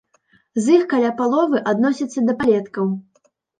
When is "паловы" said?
1.19-1.63